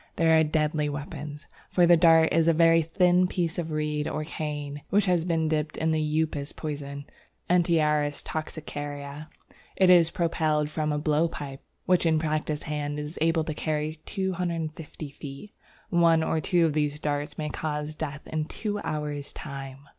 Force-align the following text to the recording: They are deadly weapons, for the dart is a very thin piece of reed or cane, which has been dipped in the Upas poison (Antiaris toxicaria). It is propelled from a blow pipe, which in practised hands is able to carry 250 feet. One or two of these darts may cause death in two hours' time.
They 0.15 0.31
are 0.31 0.43
deadly 0.43 0.89
weapons, 0.89 1.45
for 1.69 1.85
the 1.85 1.95
dart 1.95 2.33
is 2.33 2.47
a 2.47 2.53
very 2.53 2.81
thin 2.81 3.27
piece 3.27 3.59
of 3.59 3.69
reed 3.69 4.07
or 4.07 4.23
cane, 4.23 4.81
which 4.89 5.05
has 5.05 5.25
been 5.25 5.47
dipped 5.47 5.77
in 5.77 5.91
the 5.91 6.01
Upas 6.23 6.53
poison 6.55 7.05
(Antiaris 7.51 8.23
toxicaria). 8.23 9.27
It 9.75 9.91
is 9.91 10.09
propelled 10.09 10.71
from 10.71 10.91
a 10.91 10.97
blow 10.97 11.27
pipe, 11.27 11.61
which 11.85 12.07
in 12.07 12.17
practised 12.17 12.63
hands 12.63 12.97
is 12.99 13.19
able 13.21 13.43
to 13.43 13.53
carry 13.53 14.01
250 14.07 15.11
feet. 15.11 15.53
One 15.91 16.23
or 16.23 16.41
two 16.41 16.65
of 16.65 16.73
these 16.73 16.99
darts 16.99 17.37
may 17.37 17.49
cause 17.49 17.93
death 17.93 18.25
in 18.25 18.45
two 18.45 18.79
hours' 18.79 19.31
time. 19.31 19.81